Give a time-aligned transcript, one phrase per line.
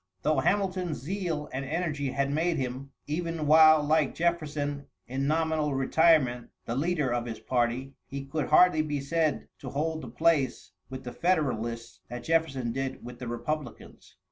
[0.23, 6.49] Though Hamilton's zeal and energy had made him, even while like Jefferson in nominal retirement,
[6.65, 11.03] the leader of his party, he could hardly be said to hold the place with
[11.03, 14.15] the Federalists that Jefferson did with the Republicans.